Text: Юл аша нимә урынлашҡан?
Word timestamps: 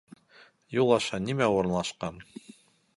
Юл 0.77 0.95
аша 0.97 1.21
нимә 1.27 1.51
урынлашҡан? 1.59 2.23